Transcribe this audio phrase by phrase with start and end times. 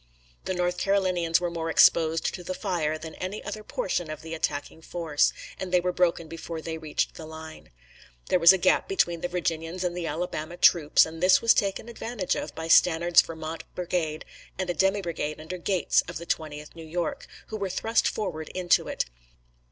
[0.45, 4.33] The North Carolinians were more exposed to the fire than any other portion of the
[4.33, 7.69] attacking force, and they were broken before they reached the line.
[8.25, 11.87] There was a gap between the Virginians and the Alabama troops, and this was taken
[11.87, 14.25] advantage of by Stannard's Vermont brigade
[14.57, 18.49] and a demi brigade under Gates, of the 20th New York, who were thrust forward
[18.55, 19.05] into it.